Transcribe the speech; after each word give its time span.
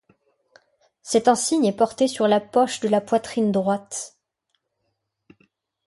Cet 1.03 1.27
insigne 1.27 1.63
est 1.65 1.75
porté 1.77 2.07
sur 2.07 2.27
la 2.27 2.39
poche 2.41 2.79
de 2.79 2.87
la 2.87 3.01
poitrine 3.01 3.51
droite. 3.51 4.17